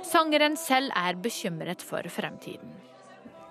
Sangeren 0.06 0.56
selv 0.58 0.94
er 0.96 1.18
bekymret 1.18 1.82
for 1.82 2.06
fremtiden. 2.10 2.70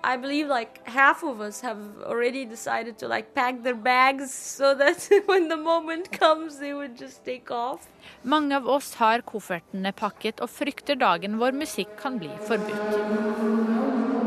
I 0.02 0.16
believe 0.16 0.48
like 0.48 0.80
half 0.88 1.22
of 1.22 1.40
us 1.40 1.60
have 1.60 1.78
already 2.06 2.46
decided 2.46 2.98
to 2.98 3.08
like 3.08 3.34
pack 3.34 3.62
their 3.62 3.74
bags 3.74 4.32
so 4.32 4.74
that 4.74 5.08
when 5.26 5.48
the 5.48 5.56
moment 5.56 6.10
comes 6.10 6.58
they 6.58 6.72
would 6.72 6.96
just 6.98 7.24
take 7.24 7.50
off. 7.50 7.88
Mange 8.22 8.56
av 8.56 8.68
oss 8.68 8.94
har 8.94 9.20
koffertene 9.20 9.92
pakket 9.92 10.40
og 10.40 10.48
frykter 10.48 10.96
dagen 10.96 11.36
hvor 11.36 11.52
musikk 11.52 11.92
kan 12.00 12.16
bli 12.18 12.32
forbudt 12.48 14.19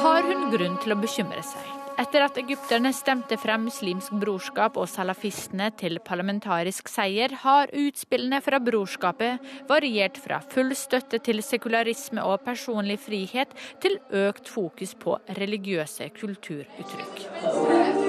har 0.00 0.24
hun 0.24 0.48
grunn 0.52 0.78
til 0.80 0.94
å 0.94 0.98
bekymre 1.00 1.42
seg. 1.44 1.76
Etter 2.00 2.24
at 2.24 2.38
egypterne 2.40 2.88
stemte 2.96 3.36
frem 3.36 3.66
Muslimsk 3.66 4.14
brorskap 4.22 4.78
og 4.80 4.88
salafistene 4.88 5.66
til 5.76 5.98
parlamentarisk 6.00 6.88
seier, 6.88 7.34
har 7.42 7.68
utspillene 7.76 8.40
fra 8.40 8.62
brorskapet 8.64 9.52
variert 9.68 10.16
fra 10.24 10.40
full 10.54 10.72
støtte 10.78 11.20
til 11.26 11.44
sekularisme 11.44 12.24
og 12.24 12.40
personlig 12.46 12.96
frihet, 13.04 13.52
til 13.84 14.00
økt 14.24 14.48
fokus 14.48 14.96
på 14.96 15.18
religiøse 15.36 16.08
kulturuttrykk. 16.16 17.99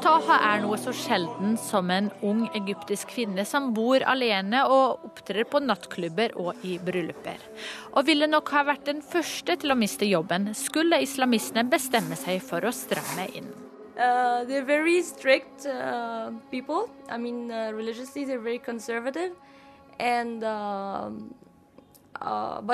Taha 0.00 0.36
er 0.54 0.62
noe 0.62 0.78
så 0.80 0.94
sjelden 0.96 1.58
som 1.60 1.90
en 1.92 2.06
ung 2.24 2.46
egyptisk 2.56 3.10
kvinne 3.12 3.44
som 3.44 3.66
bor 3.76 4.00
alene 4.08 4.62
og 4.64 5.02
opptrer 5.10 5.44
på 5.44 5.60
nattklubber 5.60 6.32
og 6.40 6.62
i 6.64 6.78
brylluper. 6.80 7.42
Og 7.92 8.06
ville 8.08 8.24
nok 8.30 8.48
ha 8.56 8.62
vært 8.70 8.86
den 8.88 9.02
første 9.04 9.58
til 9.60 9.74
å 9.74 9.76
miste 9.76 10.08
jobben, 10.08 10.54
skulle 10.56 11.02
islamistene 11.04 11.66
bestemme 11.68 12.16
seg 12.16 12.40
for 12.40 12.64
å 12.64 12.72
stramme 12.72 13.28
inn. 13.36 13.52
Uh, 14.00 14.48
they're 14.48 14.64
very 14.64 15.02
strict 15.02 15.66
uh, 15.66 16.30
people. 16.50 16.88
I 17.10 17.18
mean, 17.18 17.52
uh, 17.52 17.70
religiously, 17.74 18.24
they're. 18.24 18.40
And 19.98 20.42
uh, 20.42 21.10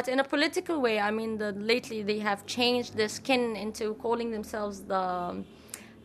in 0.06 0.20
way, 0.80 1.00
I 1.00 1.10
mean, 1.10 1.38
the, 1.38 1.50
lately 1.52 2.02
they 2.02 2.20
have 2.20 2.46
changed 2.46 2.96
their 2.96 3.08
skin 3.08 3.56
into 3.56 3.94
calling 3.94 4.30
themselves 4.30 4.84
the 4.84 5.42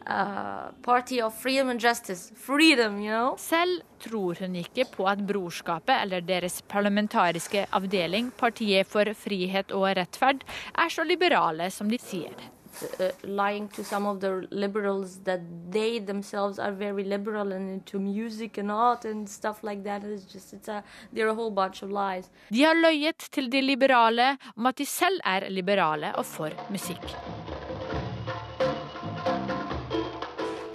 Uh, 0.08 0.72
party 0.82 1.22
of 1.22 1.34
freedom 1.34 1.70
and 1.70 1.80
justice. 1.80 2.32
Freedom, 2.36 3.00
you 3.00 3.12
know? 3.12 3.36
Selv 3.38 3.84
tror 4.02 4.40
hun 4.40 4.56
ikke 4.56 4.88
på 4.96 5.06
at 5.06 5.22
brorskapet 5.28 5.94
eller 6.02 6.22
deres 6.26 6.62
parlamentariske 6.68 7.68
avdeling, 7.72 8.32
Partiet 8.38 8.88
for 8.90 9.06
frihet 9.14 9.72
og 9.72 9.86
rettferd, 10.00 10.42
er 10.74 10.90
så 10.90 11.06
liberale 11.06 11.70
som 11.70 11.90
de 11.92 12.02
sier. 12.02 12.34
Uh, 12.82 13.12
lying 13.24 13.68
to 13.68 13.84
some 13.84 14.08
of 14.08 14.22
the 14.22 14.48
liberals 14.50 15.20
that 15.26 15.42
they 15.72 16.00
themselves 16.00 16.58
are 16.58 16.72
very 16.72 17.04
liberal 17.04 17.52
and 17.52 17.70
into 17.70 18.00
music 18.00 18.58
and 18.58 18.72
art 18.72 19.06
and 19.06 19.30
stuff 19.30 19.62
like 19.62 19.84
that. 19.84 20.04
It's 20.04 20.24
just, 20.24 20.54
it's 20.54 20.68
a, 20.68 20.84
they're 21.14 21.28
a 21.28 21.36
whole 21.36 21.52
bunch 21.52 21.84
of 21.84 21.92
lies. 21.92 22.32
De 22.50 22.64
har 22.64 22.74
løyet 22.74 23.30
til 23.32 23.52
de 23.52 23.62
liberale 23.62 24.38
om 24.58 24.66
at 24.66 24.78
de 24.78 24.86
selv 24.86 25.20
er 25.26 25.50
liberale 25.50 26.16
og 26.16 26.26
for 26.26 26.50
musikk. 26.72 27.06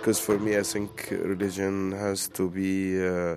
Because 0.06 0.20
for 0.20 0.38
me, 0.38 0.56
I 0.56 0.62
think 0.62 1.08
religion 1.10 1.90
has 1.90 2.28
to 2.38 2.48
be 2.48 3.04
uh, 3.04 3.36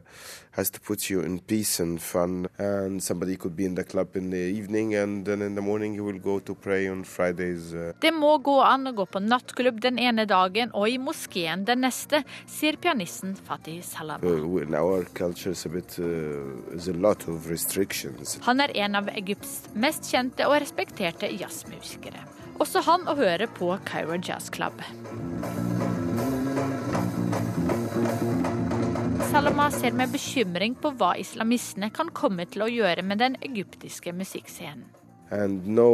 has 0.52 0.70
to 0.70 0.80
put 0.80 1.10
you 1.10 1.22
in 1.22 1.40
peace 1.40 1.80
and 1.80 2.00
fun. 2.00 2.48
And 2.60 3.02
somebody 3.02 3.38
could 3.38 3.56
be 3.56 3.66
in 3.66 3.74
the 3.74 3.84
club 3.84 4.16
in 4.16 4.30
the 4.30 4.38
evening, 4.38 4.94
and 4.94 5.26
then 5.26 5.42
in 5.42 5.56
the 5.56 5.64
morning 5.64 5.96
he 5.96 6.00
will 6.00 6.20
go 6.20 6.38
to 6.38 6.54
pray 6.54 6.88
on 6.88 7.04
Fridays. 7.04 7.74
Uh. 7.74 7.94
Det 8.00 8.14
må 8.14 8.38
gå 8.38 8.60
an 8.62 8.86
å 8.86 8.94
gå 8.94 9.08
på 9.10 9.20
nattklubb 9.20 9.82
den 9.82 9.98
ene 9.98 10.28
dagen 10.30 10.70
og 10.78 10.86
i 10.94 11.00
moskeen 11.02 11.66
den 11.66 11.82
neste, 11.82 12.22
sier 12.46 12.78
pianisten 12.78 13.34
Fatih 13.34 13.82
Salam. 13.82 14.22
Uh, 14.22 14.62
in 14.62 14.76
our 14.76 15.06
culture, 15.18 15.58
it's 15.58 15.66
a 15.66 15.74
bit, 15.74 15.98
uh, 15.98 16.06
a 16.06 16.98
lot 17.02 17.26
of 17.28 17.50
restrictions. 17.50 18.38
Han 18.46 18.62
er 18.62 18.78
en 18.86 19.02
av 19.02 19.10
Egypts 19.18 19.64
mest 19.74 20.06
kjente 20.14 20.46
og 20.46 20.60
respekterte 20.62 21.34
jazzmusikere. 21.34 22.28
Også 22.62 22.86
han 22.86 23.10
å 23.10 23.18
høre 23.18 23.50
på 23.58 23.74
Cairo 23.90 24.22
Jazz 24.22 24.54
Club. 24.54 24.84
Salama 29.32 29.72
ser 29.72 29.92
med 29.92 30.10
bekymring 30.10 30.74
på 30.82 30.90
hva 30.98 31.12
islamistene 31.22 31.92
kan 31.94 32.08
komme 32.18 32.48
til 32.50 32.64
å 32.66 32.68
gjøre 32.72 33.04
med 33.06 33.20
den 33.22 33.36
egyptiske 33.46 34.10
musikkscenen. 34.18 34.88
And 35.30 35.68
no 35.68 35.90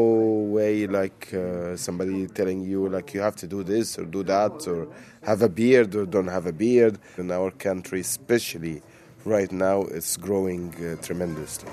way 0.56 0.88
like 0.88 1.34
uh, 1.36 1.76
somebody 1.76 2.28
telling 2.28 2.62
you 2.64 2.88
like 2.88 3.14
you 3.14 3.22
have 3.22 3.36
to 3.36 3.48
do 3.48 3.62
this 3.64 3.98
or 4.00 4.06
do 4.06 4.24
that 4.24 4.66
or 4.68 4.88
have 5.24 5.44
a 5.44 5.50
beard 5.50 5.96
or 5.96 6.06
don't 6.06 6.32
have 6.32 6.48
a 6.48 6.54
beard. 6.54 6.98
In 7.18 7.30
our 7.32 7.52
country, 7.52 8.00
especially 8.00 8.82
right 9.26 9.52
now, 9.52 9.82
it's 9.82 10.16
growing 10.16 10.74
uh, 10.80 10.96
tremendously. 11.02 11.70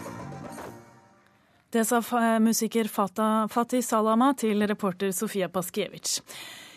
Det 1.71 1.85
sa 1.85 2.03
musiker 2.39 2.89
Fatih 3.49 3.83
Salama 3.83 4.35
til 4.35 4.67
reporter 4.67 5.13
Sofia 5.13 5.49
Paskiewicz. 5.49 6.21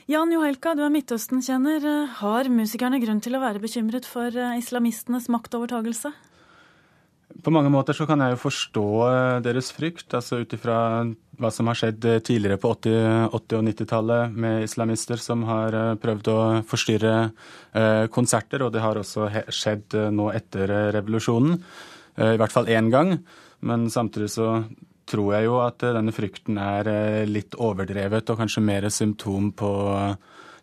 Jan 0.05 0.29
Johelka, 0.29 0.75
du 0.77 0.83
er 0.85 0.91
Midtøsten-kjenner. 0.93 1.81
Har 2.19 2.45
musikerne 2.53 2.99
grunn 3.01 3.23
til 3.25 3.33
å 3.33 3.39
være 3.41 3.57
bekymret 3.63 4.05
for 4.05 4.29
eh, 4.37 4.59
islamistenes 4.59 5.25
maktovertagelse? 5.33 6.11
På 7.41 7.49
mange 7.49 7.71
måter 7.73 7.97
så 7.97 8.05
kan 8.05 8.21
jeg 8.21 8.35
jo 8.35 8.43
forstå 8.43 8.83
eh, 9.07 9.37
deres 9.47 9.71
frykt, 9.73 10.13
altså 10.13 10.43
ut 10.43 10.53
ifra 10.53 10.77
hva 11.41 11.49
som 11.49 11.71
har 11.71 11.79
skjedd 11.79 12.05
eh, 12.05 12.19
tidligere 12.21 12.61
på 12.61 12.75
80-, 12.75 13.33
80 13.33 13.57
og 13.57 13.65
90-tallet 13.71 14.37
med 14.45 14.67
islamister 14.67 15.25
som 15.25 15.41
har 15.49 15.79
prøvd 15.97 16.29
å 16.35 16.39
forstyrre 16.69 17.15
konserter, 18.13 18.61
og 18.61 18.75
det 18.77 18.85
har 18.85 19.01
også 19.01 19.31
skjedd 19.49 19.97
nå 20.13 20.29
etter 20.37 20.69
revolusjonen. 20.99 21.57
I 22.21 22.37
hvert 22.37 22.53
fall 22.53 22.69
én 22.69 22.93
gang. 22.93 23.17
Men 23.65 23.89
samtidig 23.89 24.29
så 24.37 24.51
tror 25.09 25.35
jeg 25.35 25.47
jo 25.47 25.59
at 25.63 25.83
eh, 25.85 25.93
denne 25.95 26.13
frykten 26.15 26.59
er 26.61 26.89
eh, 26.91 27.25
litt 27.29 27.57
overdrevet, 27.57 28.29
og 28.29 28.41
kanskje 28.41 28.65
mer 28.65 28.89
symptom 28.93 29.51
på 29.57 29.71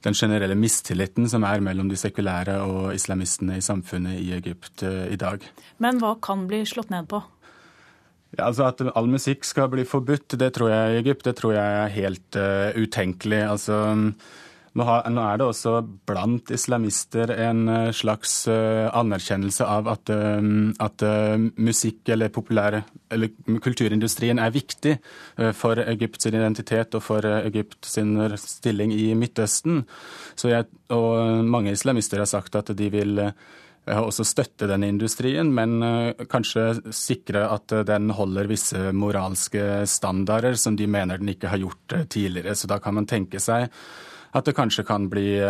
den 0.03 0.17
generelle 0.19 0.57
mistilliten 0.59 1.29
som 1.31 1.45
er 1.47 1.63
mellom 1.63 1.91
de 1.91 1.99
sekulære 1.99 2.59
og 2.67 2.95
islamistene 2.97 3.59
i 3.59 3.65
samfunnet 3.65 4.19
i 4.19 4.33
Egypt 4.37 4.83
eh, 4.87 5.07
i 5.15 5.19
dag. 5.21 5.45
Men 5.83 6.03
hva 6.03 6.17
kan 6.23 6.49
bli 6.51 6.65
slått 6.69 6.91
ned 6.95 7.09
på? 7.11 7.23
Ja, 8.33 8.49
altså 8.49 8.71
At 8.71 8.81
all 8.97 9.11
musikk 9.13 9.45
skal 9.45 9.69
bli 9.73 9.85
forbudt, 9.85 10.39
det 10.41 10.55
tror 10.57 10.73
jeg 10.73 10.93
i 10.93 11.01
Egypt, 11.03 11.27
det 11.29 11.37
tror 11.39 11.53
jeg 11.53 11.81
er 11.83 11.93
helt 11.93 12.39
uh, 12.41 12.71
utenkelig. 12.81 13.43
Altså, 13.45 13.77
nå, 14.79 15.23
er 15.23 15.39
det 15.41 15.47
også 15.47 15.75
blant 16.09 16.51
islamister 16.55 17.33
en 17.35 17.63
uh, 17.69 17.93
slags 17.95 18.35
uh, 18.51 18.89
anerkjennelse 18.97 19.67
av 19.69 19.91
at, 19.93 20.13
at 20.13 21.05
musikk 21.61 22.09
eller 22.15 22.33
populær 22.33 22.81
eller 23.13 23.33
kulturindustrien 23.63 24.41
er 24.41 24.55
viktig 24.55 24.95
for 25.57 25.81
Egypts 25.83 26.29
identitet 26.31 26.95
og 26.97 27.05
for 27.05 27.27
Egypts 27.27 27.99
stilling 28.41 28.95
i 28.95 29.11
Midtøsten. 29.19 29.83
Jeg, 30.43 30.69
og 30.95 31.45
mange 31.45 31.75
islamister 31.77 32.23
har 32.23 32.31
sagt 32.31 32.57
at 32.59 32.73
de 32.77 32.89
vil 32.93 33.21
også 33.91 34.25
støtte 34.25 34.69
denne 34.71 34.89
industrien, 34.93 35.51
men 35.55 35.83
eh, 35.83 36.25
kanskje 36.31 36.93
sikre 36.95 37.49
at 37.51 37.73
eh, 37.73 37.85
den 37.85 38.13
holder 38.15 38.47
visse 38.51 38.93
moralske 38.95 39.83
standarder 39.87 40.55
som 40.55 40.77
de 40.77 40.87
mener 40.87 41.19
den 41.19 41.33
ikke 41.35 41.51
har 41.51 41.59
gjort 41.59 41.97
eh, 41.97 42.07
tidligere. 42.07 42.55
Så 42.55 42.71
da 42.71 42.79
kan 42.79 42.95
man 42.95 43.07
tenke 43.11 43.41
seg 43.43 43.69
at 44.33 44.49
det 44.49 44.55
kanskje 44.57 44.85
kan 44.89 45.09
bli 45.13 45.41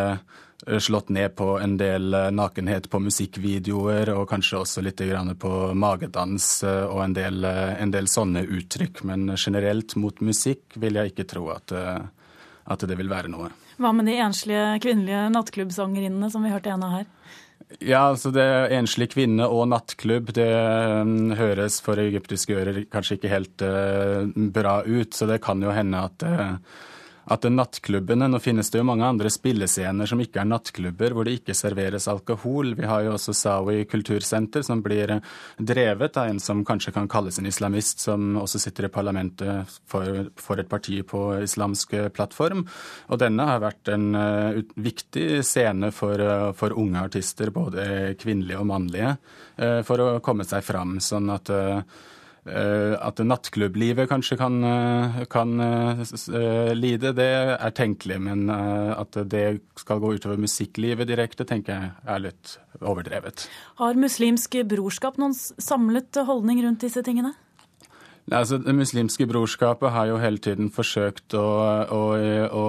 slått 0.78 1.08
ned 1.10 1.34
på 1.38 1.56
en 1.58 1.76
del 1.78 2.14
nakenhet 2.34 2.88
på 2.90 3.00
musikkvideoer, 3.02 4.12
og 4.14 4.28
kanskje 4.30 4.60
også 4.60 4.82
litt 4.84 5.02
på 5.42 5.52
magedans 5.74 6.48
og 6.66 7.00
en 7.02 7.16
del, 7.16 7.44
en 7.44 7.94
del, 7.94 8.06
sånne 8.10 8.44
uttrykk. 8.46 9.02
Men 9.08 9.34
generelt 9.36 9.96
mot 9.98 10.20
musikk 10.22 10.78
vil 10.78 10.98
jeg 10.98 11.12
ikke 11.12 11.26
tro 11.34 11.48
at, 11.54 11.74
at 11.74 12.86
det 12.86 12.98
vil 12.98 13.10
være 13.10 13.32
noe. 13.32 13.50
Hva 13.82 13.90
med 13.96 14.06
de 14.06 14.18
enslige 14.22 14.78
kvinnelige 14.84 15.24
nattklubbsangerinnene 15.34 16.30
som 16.30 16.46
vi 16.46 16.52
hørte 16.54 16.70
en 16.70 16.86
av 16.86 16.94
her? 17.00 17.10
Ja, 17.80 18.08
altså 18.10 18.30
det 18.34 18.44
Enslig 18.76 19.12
kvinne 19.14 19.46
og 19.48 19.68
nattklubb 19.70 20.32
det 20.36 20.50
um, 21.02 21.32
høres 21.38 21.80
for 21.84 22.00
egyptiske 22.00 22.56
ører 22.58 22.82
kanskje 22.92 23.18
ikke 23.18 23.32
helt 23.32 23.66
bra 24.54 24.80
ut. 24.84 25.14
Så 25.14 25.28
det 25.30 25.40
kan 25.44 25.62
jo 25.62 25.72
hende 25.74 26.06
at 26.10 26.26
at 27.30 27.46
nattklubbene 27.46 28.28
Nå 28.28 28.40
finnes 28.42 28.70
det 28.72 28.80
jo 28.80 28.86
mange 28.86 29.06
andre 29.06 29.30
spillescener 29.30 30.08
som 30.08 30.20
ikke 30.22 30.40
er 30.42 30.48
nattklubber, 30.50 31.14
hvor 31.14 31.26
det 31.26 31.36
ikke 31.38 31.56
serveres 31.56 32.08
alkohol. 32.10 32.74
Vi 32.78 32.88
har 32.88 33.04
jo 33.06 33.14
også 33.14 33.34
Sawi 33.36 33.84
kultursenter, 33.90 34.64
som 34.66 34.82
blir 34.82 35.14
drevet 35.58 36.18
av 36.18 36.32
en 36.32 36.40
som 36.42 36.64
kanskje 36.66 36.94
kan 36.96 37.08
kalles 37.10 37.38
en 37.38 37.48
islamist, 37.50 38.02
som 38.02 38.38
også 38.42 38.62
sitter 38.62 38.88
i 38.88 38.92
parlamentet 38.92 39.78
for, 39.90 40.26
for 40.40 40.62
et 40.62 40.70
parti 40.70 41.00
på 41.06 41.22
islamsk 41.44 41.94
plattform. 42.16 42.64
Og 43.12 43.22
denne 43.22 43.46
har 43.48 43.62
vært 43.62 43.92
en 43.92 44.08
uh, 44.16 44.62
viktig 44.74 45.42
scene 45.46 45.92
for, 45.94 46.18
uh, 46.18 46.50
for, 46.58 46.74
unge 46.78 47.06
artister, 47.06 47.52
både 47.54 48.16
kvinnelige 48.20 48.58
og 48.58 48.70
mannlige, 48.72 49.14
uh, 49.60 49.80
for 49.86 50.02
å 50.02 50.10
komme 50.24 50.46
seg 50.48 50.64
fram. 50.66 50.98
sånn 51.02 51.30
at 51.32 51.52
Eh, 51.62 51.82
at 52.42 53.20
nattklubblivet 53.22 54.08
kanskje 54.10 54.34
kan, 54.40 54.56
eh, 54.66 55.20
kan 55.30 55.52
uh, 55.62 56.72
lide, 56.74 57.12
det 57.14 57.28
er 57.54 57.70
tenkelig. 57.70 58.18
Men 58.20 58.50
at 58.50 59.14
det 59.30 59.60
skal 59.78 60.02
gå 60.02 60.14
utover 60.16 60.40
musikklivet 60.42 61.06
direkte, 61.06 61.46
tenker 61.46 61.72
jeg 61.76 61.92
er 62.06 62.24
litt 62.26 62.56
overdrevet. 62.80 63.46
Har 63.78 63.94
Muslimsk 63.94 64.58
brorskap 64.66 65.20
noen 65.22 65.36
samlet 65.38 66.18
holdning 66.26 66.64
rundt 66.66 66.82
disse 66.82 67.04
tingene? 67.06 67.34
Altså, 68.30 68.58
det 68.62 68.74
muslimske 68.74 69.26
brorskapet 69.26 69.90
har 69.90 70.06
jo 70.06 70.18
hele 70.22 70.38
tiden 70.38 70.70
forsøkt 70.70 71.34
å, 71.34 71.46
å, 71.90 72.02
å 72.54 72.66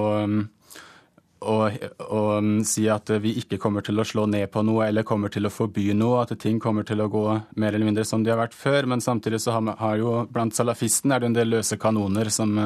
og, 1.43 1.77
og, 2.05 2.29
um, 2.39 2.51
si 2.67 2.85
at 2.91 3.09
vi 3.23 3.35
ikke 3.41 3.59
kommer 3.61 3.83
til 3.85 3.99
å 3.99 4.05
slå 4.07 4.25
ned 4.31 4.49
på 4.53 4.63
noe 4.65 4.87
eller 4.87 5.05
kommer 5.07 5.31
til 5.33 5.47
å 5.47 5.51
forby 5.53 5.89
noe, 5.97 6.23
at 6.23 6.33
ting 6.41 6.59
kommer 6.63 6.87
til 6.87 7.03
å 7.03 7.09
gå 7.11 7.23
mer 7.59 7.73
eller 7.73 7.87
mindre 7.87 8.05
som 8.07 8.23
de 8.23 8.31
har 8.33 8.39
vært 8.39 8.57
før. 8.57 8.87
Men 8.89 9.03
samtidig 9.03 9.41
så 9.43 9.55
har, 9.57 9.73
har 9.79 9.99
jo 10.01 10.15
blant 10.31 10.55
salafistene 10.55 11.17
er 11.17 11.23
det 11.23 11.31
en 11.31 11.37
del 11.37 11.53
løse 11.57 11.77
kanoner 11.81 12.31
som, 12.33 12.57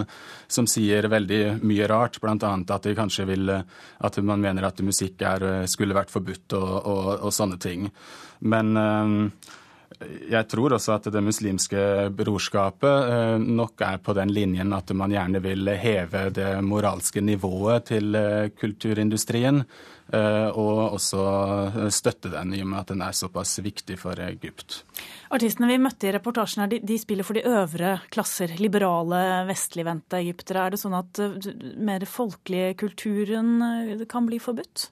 som 0.48 0.70
sier 0.70 1.10
veldig 1.12 1.42
mye 1.68 1.90
rart, 1.90 2.22
bl.a. 2.24 2.36
at 2.38 2.88
de 2.88 2.96
kanskje 2.98 3.28
vil 3.30 3.54
at 3.58 4.20
man 4.24 4.44
mener 4.44 4.70
at 4.70 4.82
musikk 4.86 5.24
er, 5.26 5.48
skulle 5.70 5.98
vært 5.98 6.14
forbudt 6.14 6.58
og, 6.58 6.74
og, 6.78 7.14
og 7.28 7.34
sånne 7.34 7.60
ting. 7.62 7.90
Men 8.46 8.76
um, 8.78 9.32
jeg 10.06 10.46
tror 10.52 10.76
også 10.76 10.94
at 10.98 11.08
det 11.14 11.22
muslimske 11.26 11.84
brorskapet 12.14 13.12
eh, 13.12 13.36
nok 13.42 13.82
er 13.82 13.98
på 14.04 14.14
den 14.18 14.30
linjen 14.34 14.74
at 14.76 14.92
man 14.94 15.14
gjerne 15.14 15.42
vil 15.42 15.72
heve 15.74 16.28
det 16.36 16.50
moralske 16.66 17.24
nivået 17.24 17.88
til 17.90 18.18
eh, 18.18 18.50
kulturindustrien. 18.54 19.64
Eh, 20.08 20.50
og 20.56 20.94
også 20.96 21.22
støtte 21.92 22.30
den, 22.32 22.54
i 22.56 22.62
og 22.64 22.70
med 22.72 22.80
at 22.80 22.92
den 22.94 23.02
er 23.04 23.16
såpass 23.18 23.58
viktig 23.60 23.98
for 24.00 24.20
Egypt. 24.24 24.84
Artistene 25.36 25.68
vi 25.72 25.80
møtte 25.84 26.08
i 26.08 26.14
reportasjen 26.16 26.64
her, 26.64 26.78
de, 26.78 27.00
spiller 27.02 27.28
for 27.28 27.36
de 27.36 27.44
øvre 27.50 27.98
klasser. 28.14 28.54
Liberale, 28.62 29.24
vestligvendte 29.50 30.22
egyptere. 30.22 30.68
Er 30.68 30.76
det 30.76 30.82
sånn 30.84 30.96
at 30.96 31.20
mer 31.76 32.06
folkelige 32.08 32.78
kulturen 32.86 34.06
kan 34.08 34.30
bli 34.30 34.40
forbudt? 34.40 34.92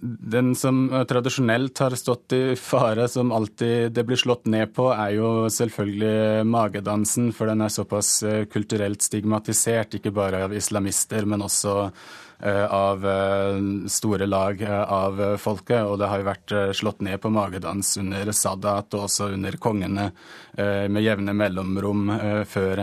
Den 0.00 0.54
som 0.56 0.86
tradisjonelt 1.08 1.78
har 1.78 1.94
stått 2.00 2.32
i 2.32 2.56
fare, 2.56 3.08
som 3.08 3.32
alltid 3.32 3.92
det 3.92 4.04
blir 4.08 4.16
slått 4.16 4.46
ned 4.48 4.72
på, 4.74 4.88
er 4.94 5.18
jo 5.18 5.30
selvfølgelig 5.52 6.46
magedansen, 6.48 7.28
for 7.36 7.50
den 7.50 7.64
er 7.66 7.72
såpass 7.72 8.22
eh, 8.24 8.44
kulturelt 8.48 9.04
stigmatisert, 9.04 9.98
ikke 9.98 10.14
bare 10.16 10.46
av 10.46 10.54
islamister, 10.56 11.28
men 11.28 11.44
også 11.44 11.76
eh, 11.84 12.64
av 12.64 13.04
eh, 13.04 13.60
store 13.92 14.30
lag 14.30 14.64
av 14.64 15.20
folket. 15.44 15.84
Og 15.84 16.00
det 16.00 16.08
har 16.08 16.24
jo 16.24 16.30
vært 16.30 16.58
slått 16.80 17.04
ned 17.04 17.20
på 17.20 17.34
magedans 17.36 17.98
under 18.00 18.32
Sadat 18.32 18.96
og 18.96 19.10
også 19.10 19.28
under 19.36 19.60
kongene 19.60 20.10
med 20.56 21.04
jevne 21.04 21.34
mellomrom 21.36 22.08
før 22.48 22.80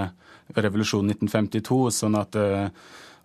revolusjonen 0.53 1.15
1952. 1.15 1.79
sånn 1.97 2.19
at 2.19 2.37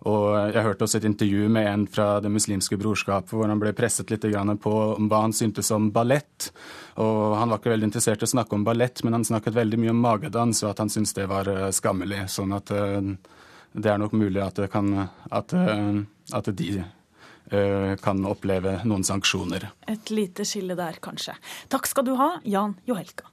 og 0.07 0.53
jeg 0.53 0.63
hørte 0.63 0.85
også 0.85 0.99
et 1.01 1.07
intervju 1.09 1.49
med 1.51 1.65
en 1.67 1.81
fra 1.91 2.21
Det 2.23 2.31
muslimske 2.31 2.77
brorskapet 2.79 3.33
hvor 3.35 3.49
han 3.51 3.59
ble 3.59 3.73
presset 3.75 4.11
litt 4.11 4.23
på 4.63 4.75
hva 4.95 5.21
han 5.25 5.33
syntes 5.35 5.71
om 5.75 5.89
ballett. 5.91 6.51
Og 7.03 7.35
han 7.35 7.49
var 7.49 7.59
ikke 7.59 7.73
veldig 7.73 7.89
interessert 7.89 8.23
i 8.23 8.27
å 8.27 8.31
snakke 8.31 8.55
om 8.55 8.63
ballett, 8.63 9.03
men 9.03 9.17
han 9.17 9.25
snakket 9.27 9.57
veldig 9.57 9.79
mye 9.79 9.91
om 9.91 9.99
magedans, 9.99 10.63
og 10.63 10.71
at 10.71 10.79
han 10.79 10.91
syntes 10.91 11.15
det 11.17 11.27
var 11.27 11.49
eh, 11.51 11.67
skammelig. 11.75 12.29
Sånn 12.31 12.55
at 12.55 12.71
eh, 12.71 13.11
det 13.73 13.91
er 13.91 13.99
nok 13.99 14.15
mulig 14.15 14.43
at, 14.43 14.61
kan, 14.71 15.09
at, 15.29 15.53
eh, 15.53 15.99
at 16.35 16.53
de 16.55 16.71
kan 17.49 18.19
oppleve 18.29 18.75
noen 18.85 19.01
sanksjoner. 19.01 19.63
Et 19.89 20.11
lite 20.13 20.45
skille 20.45 20.75
der, 20.77 20.99
kanskje. 21.01 21.33
Takk 21.73 21.89
skal 21.89 22.05
du 22.05 22.13
ha, 22.19 22.35
Jan 22.45 22.75
Johelka. 22.85 23.31